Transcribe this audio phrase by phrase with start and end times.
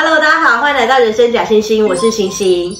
[0.00, 2.72] Hello，大家好，欢迎来到人生假星星，我是星星。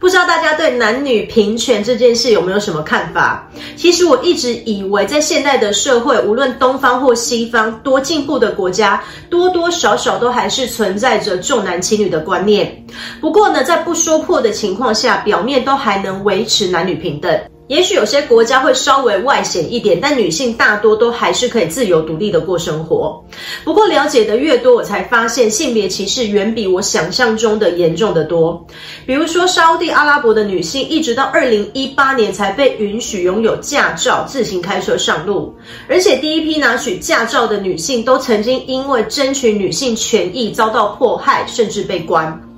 [0.00, 3.46] 不知道大家对男女平权这件事有没有什么看法？
[3.76, 12.74] 其实我一直以为，在现代的社会，无论东方或西方，多进步的国家，多多少少都还是存在着重男轻女的观念。
[13.20, 17.38] 不过呢，在不说破的情况下，表面都还能维持男女平等。
[17.72, 23.24] 也许有些国家会稍微外显一点，但女性大多都还是可以自由独立的过生活。
[23.64, 28.62] 不过了解的越多，我才发现性别歧视远比我想象中的严重得多。
[29.06, 35.56] 比如说，沙地阿拉伯的女性一直到二零一八年才被允许拥有驾照，自行开车上路。
[35.88, 42.51] 而且第一批拿取驾照的女性，都曾经因为争取女性权益遭到迫害，甚至被关。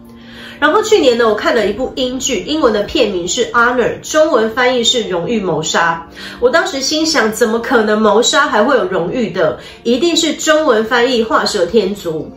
[0.64, 6.08] 然后去年呢，我看了一部英剧，英文的片名是《Honor》，中文翻译是《荣誉谋杀》。
[6.40, 9.60] 我当时心想，怎么可能谋杀还会有荣誉的？
[9.82, 12.32] 一定是中文翻译画蛇添足。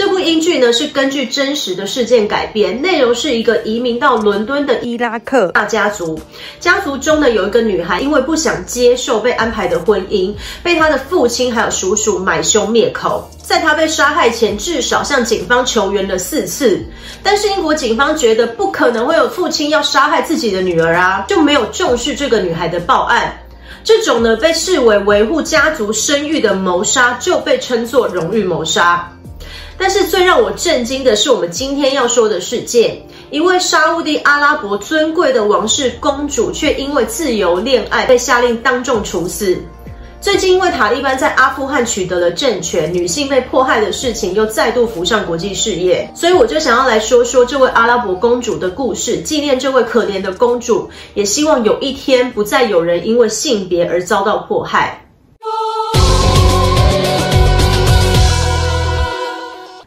[0.00, 6.18] 这部英剧呢，是根据真实的事件改编，内容是一个移民到伦敦的伊拉克大家族，
[6.58, 13.30] 家族中呢有一个女孩，因为不想接受被安排的婚姻，被她的父亲还有叔叔买凶灭口。
[13.42, 16.82] 在她被杀害前，至少向警方求援了四次，
[17.22, 23.38] 但是英国警方觉得不可能会有父亲要杀害自己的女儿啊，就没有重视这个女孩的报案。
[23.84, 29.06] 这种呢被视为维护家族声誉的谋杀，就被称作荣誉谋杀。
[29.80, 33.00] 但是最让我震惊的是，我们今天要说的事件：
[33.30, 39.56] 一位沙乌地阿拉伯尊贵的王室公主，却因为自由恋爱被下令当众处死。
[40.20, 55.06] 最近，因为塔利班在阿富汗取得了政权，女性被迫害的事情又再度浮上国际视野，所以我就想要来说说这位阿拉伯公主的故事，纪念这位可怜的公主，也希望有一天不再有人因为性别而遭到迫害。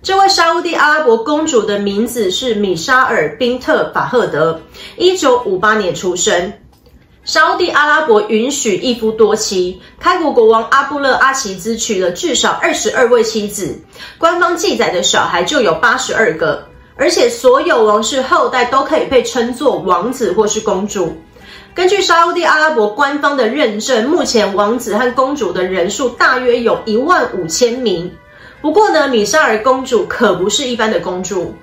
[0.04, 4.60] 这位沙乌地阿拉伯公主的名字是米沙尔·宾特·法赫德，
[4.98, 6.52] 一九五八年出生。
[7.24, 13.80] 沙乌地阿拉伯允许一夫多妻，开国国王阿布勒阿齐兹娶了至少二十二位妻子，
[14.18, 16.68] 官方记载的小孩就有八十二个，
[16.98, 21.16] 而且所有王室后代都可以被称作王子或是公主。
[21.74, 28.14] 根据沙乌地阿拉伯官方的认证，目前王子和公主的人数大约有一万五千名。
[28.64, 31.54] 不过呢，米沙尔公主可不是一般的公主。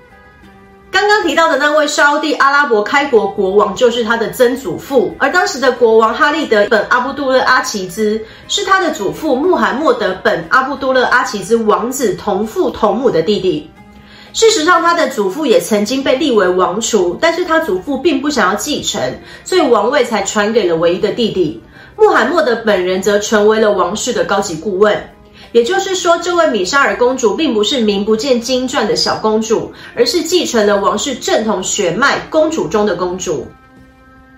[0.91, 13.71] 刚刚提到的那位沙地阿拉伯开国国王就是他的曾祖父，而当时的国王哈利德本阿布杜勒阿齐兹是他的祖父穆罕默德本阿布杜勒阿齐兹王子同父同母的弟弟。
[14.35, 19.01] 事实上，他的祖父也曾经被立为王储，但是他祖父并不想要继承，
[19.43, 21.63] 所以王位才传给了唯一的弟弟。
[21.97, 25.03] 穆罕默德本人则成为了王室的高级顾问。
[25.53, 33.47] 也就是说，这位米沙尔公主并不是名不见经传的小公主，而是继承了王室正统血脉公主中的公主。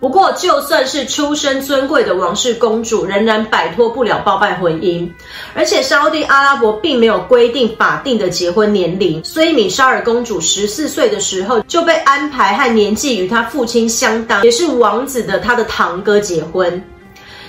[0.01, 5.09] 不过，就算是出身尊贵的王室公主，仍然摆脱不了包办婚姻。
[5.55, 16.83] 而且，沙乌地阿拉伯并没有规定法定的结婚年龄，所以米沙尔公主十四岁的时候就被安排和年纪与她父亲相当，也是王子的她的堂哥结婚。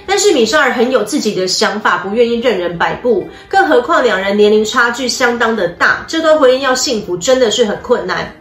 [0.05, 8.31] 但是米沙尔很有自己的想法，不愿意任人摆布，更何况两人年龄差距相当的大，这段婚姻要幸福真的是很困难。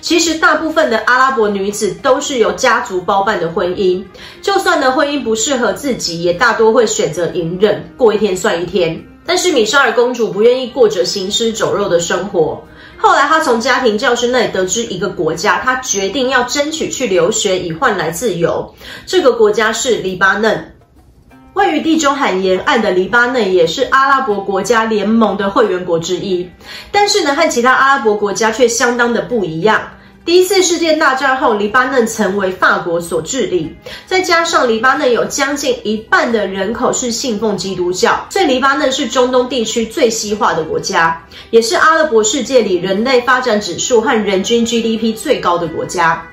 [0.00, 4.02] 其实大部分的阿拉伯女子都是由家族包办的婚姻，
[4.40, 9.00] 就算呢婚姻不适合自己，也大多会选择隐忍，过一天算一天。
[9.24, 12.60] 但是米沙尔公主不愿意过着行尸走肉的生活，
[12.96, 18.74] 后来她从家庭教师那里得知一个国家，她决定要争取去留学，以换来自由。
[19.06, 20.71] 这个国家是黎巴嫩。
[21.54, 26.48] 位于地中海沿岸的黎巴嫩也是阿拉伯国家联盟的会员国之一，
[26.90, 29.82] 但是呢，和其他阿拉伯国家却相当的不一样。
[30.24, 33.76] 第一次世界大战后，黎巴嫩曾为法国所治理，
[34.06, 46.24] 再加上黎巴嫩有将近一半的人口是信奉基督教，所以黎巴嫩是中东地区最西化的国家，也是阿拉伯世界里人类发展指数和人均 GDP 最高的国家。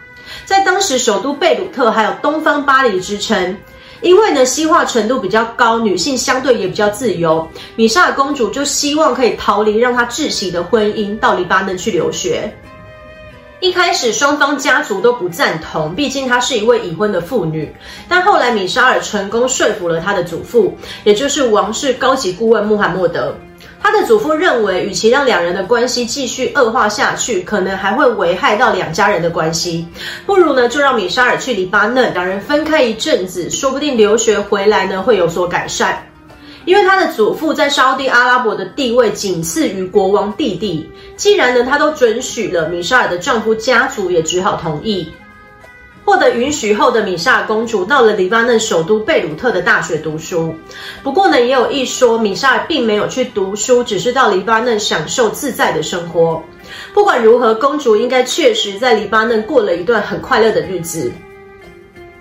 [0.45, 3.57] 在当时，首都贝鲁特还有东方巴黎之称。
[4.01, 7.47] 因为呢，西化程度比较高，女性相对也比较自由。
[7.75, 12.51] 米沙尔公主就希望可以逃离让她窒息的婚姻，到黎巴嫩去留学。
[13.59, 17.69] 一开始双方家族都不赞同，毕竟她是一位已婚的妇女。
[18.07, 23.35] 但后来米沙尔成功说服了她的祖父，也就是王室高级顾问穆罕默德。
[23.81, 29.87] 他的祖父认为，与其让两人的关系继续恶化下去，可能还会危害到两家人的关系，
[30.25, 36.05] 不如呢就让米沙尔去黎巴嫩，两人分开一阵子，说不定留学回来呢会有所改善。
[36.65, 40.87] 因为他的祖父在沙地阿拉伯的地位仅次于国王弟弟。
[41.15, 45.07] 既然呢，他都准许了，米沙尔的丈夫家族也只好同意。
[46.09, 50.55] 获得允许后的米莎公主到了黎巴嫩首都贝鲁特的大学读书。
[51.03, 56.43] 不过呢，也有一说米莎并没有去读书，只是到黎巴嫩享受自在的生活。
[56.95, 61.11] 不管如何，公主应该确实在黎巴嫩过了一段很快乐的日子。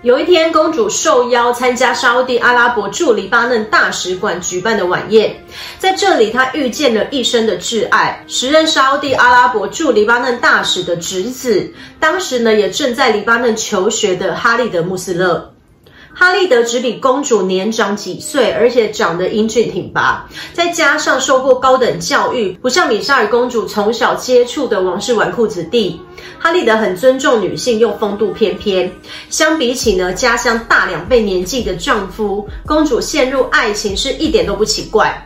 [0.01, 5.35] 有一天，公主受邀参加沙乌地阿拉伯驻黎巴嫩大使馆举办的晚宴，
[5.77, 11.69] 在这里，她遇见了一生的挚爱，时任沙乌地阿拉伯驻黎巴嫩大使的侄子，
[11.99, 15.53] 当时呢也正在黎巴嫩求学的哈利德·穆斯勒。
[16.19, 25.97] 哈利德只比公主年长几岁，而且长得英俊挺拔，再加上受过高等教育，不像米莎尔公主从小接触的王室纨绔子弟。
[26.37, 28.91] 哈利德很尊重女性，又风度翩翩。
[29.29, 35.25] 相比起呢，家乡大两倍年纪的丈夫，公主陷入爱情是一点都不奇怪。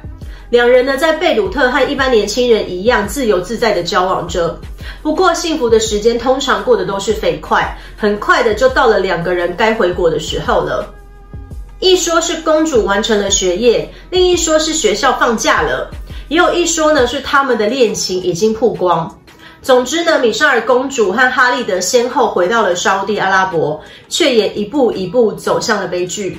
[0.53, 4.55] 两人呢，在贝鲁特和一般年轻人一样，自由自在的交往着。
[5.01, 10.93] 不过，幸福的时间通常过得都是飞快，很快的就到了两个人该回国的时候了。
[11.79, 15.89] 一说是公主完成了学业，另一说是学校放假了，
[16.27, 19.11] 也有一说呢是他们的恋情已经曝光。
[19.63, 26.37] 总之呢，米沙尔公主和哈利德先后回到了沙地阿拉伯，却也一步一步走向了悲剧。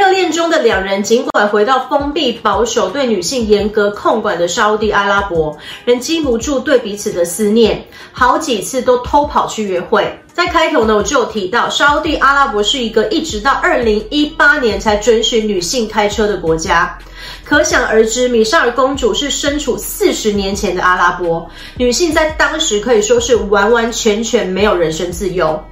[0.00, 5.54] 热恋中的两人，尽管回到封闭、保守、对女性严格控管的沙地阿拉伯，
[5.84, 10.10] 仍禁不住对彼此的思念，好几次都偷跑去约会。
[10.32, 16.96] 在开头呢，我就有提到，沙地阿拉伯是一个一直到二零一八年才准许女性开车的国家，
[17.44, 21.46] 可想而知，米沙尔公主是身处四十年前的阿拉伯，
[21.76, 25.62] 女性在当时可以说是完完全全没有人身自由。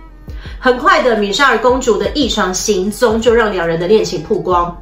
[0.59, 4.77] 很快的，米沙尔公主的异常行踪就让两人的恋情曝光。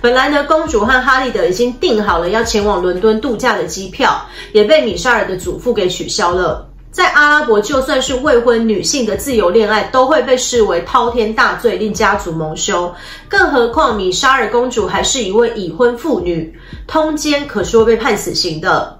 [0.00, 4.20] 本来呢，公主和哈利德已经订好了要前往伦敦度假的机票，
[4.52, 6.68] 也被米沙尔的祖父给取消了。
[6.90, 12.94] 在阿拉伯，就算是未婚女性的自由恋爱，都会被视为滔天大罪，令家族蒙羞。
[13.30, 16.54] 更何况米沙尔公主还是一位已婚妇女，
[16.86, 18.98] 通奸可是会被判死刑的。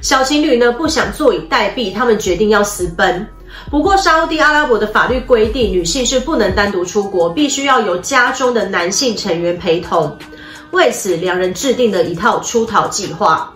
[0.00, 3.26] 小情侣呢，不想坐以待毙，他们决定要私奔。
[3.70, 10.16] 不过，沙乌地阿拉伯的法律规定，女性是不能单独出国，必须要由家中的男性成员陪同。
[10.70, 13.52] 为此，两人制定了一套出逃计划。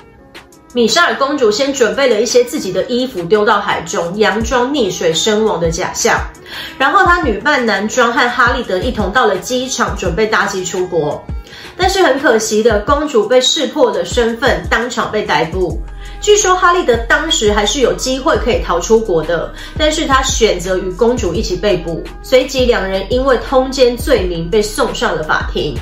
[0.74, 6.20] 米沙尔公主先准备了一些自己的衣服丢到海中，佯装溺水身亡的假象。
[6.76, 11.24] 然后，她女扮男装和哈利德一同到了机场，准备搭机出国。
[11.76, 15.80] 但是很可惜的，公主被识破的身份，当场被逮捕。
[16.20, 22.02] 据说哈利德当时还是有机会可以逃出国的，但是他选择与公主一起被捕。
[22.22, 25.74] 随即两人因为通奸罪名被送上了法庭。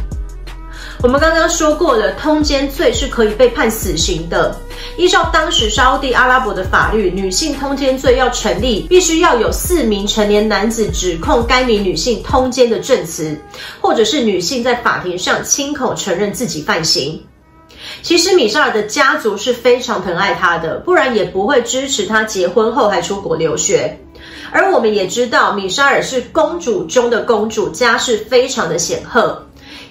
[1.03, 4.55] 我们刚刚说过了，通奸罪是可以被判死刑的。
[4.97, 13.39] 依照当时沙乌地阿拉伯的法律，女性通奸罪要成立，必须要有四名成年男子指控该名女性通奸的证词，
[13.81, 17.23] 或者是女性在法庭上亲口承认自己犯行。
[18.03, 23.99] 其实米沙尔的家族是非常疼爱她的，不然也不会支持她结婚后还出国留学。
[24.51, 29.43] 而我们也知道，米沙尔是公主中的公主，家世非常的显赫。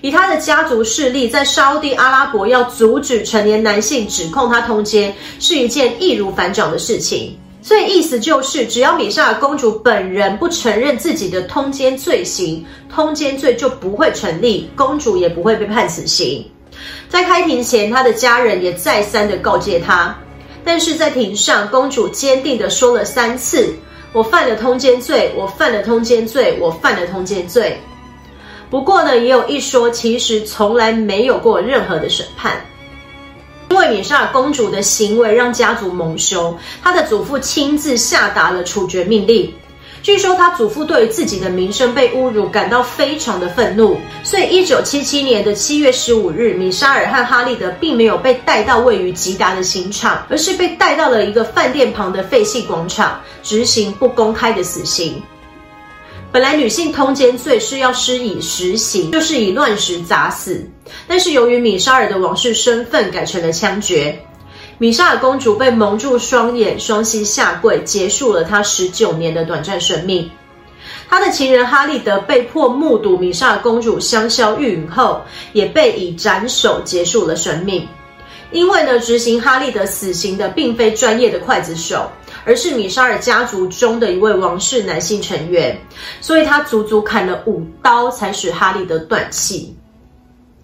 [0.01, 7.38] 以她的家族势力，在沙地阿拉伯要阻止成年男性指控她通奸，是一件易如反掌的事情。
[7.62, 16.45] 所以意思就是，只要米沙尔公主本人不承认自己的通奸罪行，通奸罪就不会成立，公主也不会被判死刑。
[17.09, 20.15] 在开庭前，她的家人也再三的告诫她，
[20.63, 23.73] 但是在庭上，公主坚定的说了三次
[24.11, 27.79] ：“我犯了通奸罪，我犯了通奸罪，我犯了通奸罪。”
[28.69, 32.65] 不过呢，也有一说，其实从来没有过任何的审判，
[33.69, 39.53] 因为米莎尔公主的行为让家族蒙羞，她的祖父亲自下达了处决命令。
[40.06, 55.19] 据说他祖父对于自己的名声被侮辱感到非常的愤怒，所以一九七七年的七月十五日，米沙尔和哈利德并没有被带到位于吉达的刑场，而是被带到了一个饭店旁的废弃广场，执行不公开的死刑。
[56.31, 60.64] 本来女性通奸罪是要施以实刑，就是以乱石砸死，
[61.07, 64.16] 但是由于米沙尔的王室身份，改成了枪决。
[64.77, 70.29] 米沙尔公主被蒙住双眼，双膝下跪，结束了她十九年的短暂生命。
[71.07, 75.21] 她的情人哈利德被迫目睹米沙尔公主香消玉殒后，
[75.53, 77.87] 也被以斩首结束了生命。
[78.51, 82.09] 因为呢，执行哈利德死刑的并非专业的刽子手，
[82.44, 85.77] 而是米沙尔家族中的一位王室男性成员，
[86.19, 89.73] 所以他足足砍了五刀，才使哈利德断气。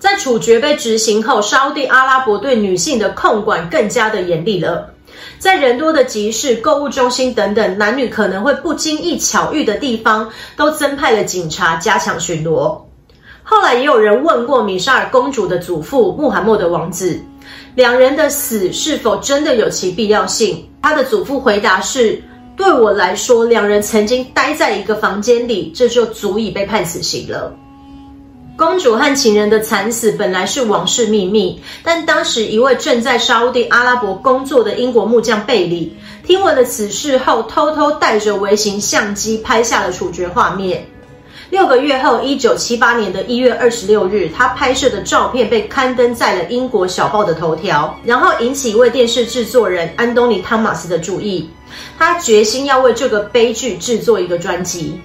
[0.02, 4.90] 在处决被执行后，沙乌地阿拉伯对女性的控管更加的严厉了。
[5.38, 10.28] 在人多的集市、购物中心等等男女可能会不经意巧遇的地方，
[10.58, 12.82] 都增派了警察加强巡逻。
[13.44, 17.20] 后来也有人问过米沙尔公主的祖父穆罕默德王子，
[17.76, 20.68] 两人的死是否真的有其必要性？
[20.82, 22.20] 他的祖父回答是：
[22.58, 27.54] 对我来说，两人曾经待在一个房间里，这就足以被判死刑了。
[28.62, 40.86] 公主和情人的惨死本来是王室秘密，但当时一位正在沙乌地阿拉伯工作的英国木匠贝里，听闻了此事后，偷偷带着微型相机拍下了处决画面。
[41.50, 51.50] 六个月后，一九七八年的一月二十六日，他拍摄的照片被刊登在了英国小报的头条，然后引起一位电视制作人安东尼·汤马斯的注意。
[51.98, 55.02] 他决心要为这个悲剧制作一个专辑。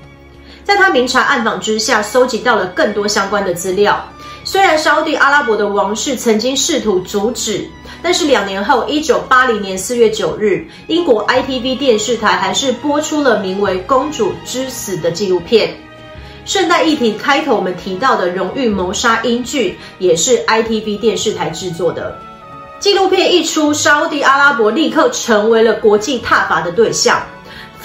[0.67, 4.05] 在他明察暗访之下，搜集到了更多相关的资料。
[4.43, 7.65] 虽然沙地阿拉伯的王室曾经试图阻止，
[8.03, 15.73] 但是两年后，一九八零年四月九日，英国 ITV 电视台还是播出了名为《公主之死》的纪录片。
[16.45, 22.19] 顺带一提，开头我们提到的荣誉谋杀英剧也是 ITV 电视台制作的。
[22.81, 27.21] 纪录片一出，沙地阿拉伯立刻成为了国际挞伐的对象。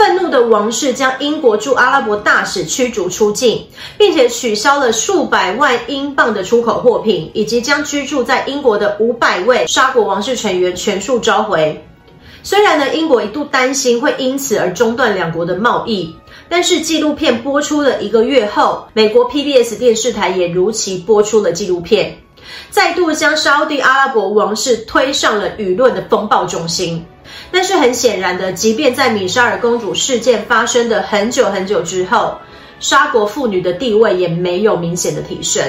[0.02, 3.64] 愤怒的王室将英国驻阿拉伯大使驱逐出境，
[4.00, 11.86] 并且取消了数百万英镑的出口货品，以及将居住在英国的五百位沙国王室成员全数召回。
[12.42, 16.16] 虽然呢，英国一度担心会因此而中断两国的贸易，
[16.50, 22.18] 但是纪录片播出了一个月后，美国 PBS 电视台也如期播出了纪录片，
[22.72, 27.06] 再度将沙地阿拉伯王室推上了舆论的风暴中心。
[27.52, 32.38] 但是很显然的，即便在米沙尔公主事件发生的很久很久之后，
[32.80, 35.64] 沙国妇女的地位也没有明显的提升。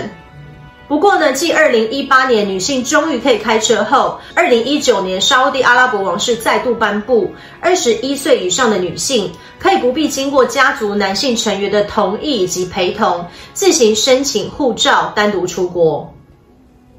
[0.89, 16.12] 不过呢，继二零一八年女性终于可以开车后，二零一九年沙乌地阿拉伯王室再度颁布，二十一岁以上的女性可以不必经过家族男性成员的同意以及陪同，自行申请护照，单独出国。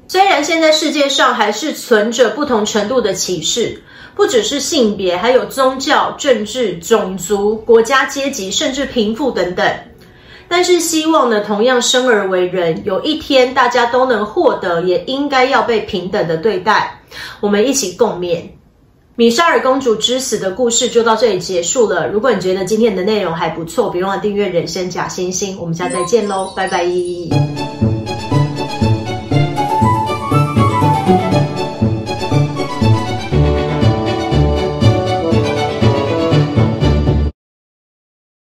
[0.08, 3.82] 虽然现在世界上还是存着不同程度的歧视。
[4.16, 9.68] 不只是性别，还有宗教、政治、种族、国家、阶级，甚至贫富等等。
[10.46, 17.00] 但是希望呢，同样生而为人，有一天大家都能获得，也应该要被平等的对待。
[17.40, 18.42] 我们一起共勉。
[19.16, 22.06] 米沙尔公主之死的故事就到这里结束了。
[22.06, 25.58] 如果你觉得今天的内容还不错，别忘了订阅人生假星星。
[25.58, 26.84] 我们下次再见喽，拜拜。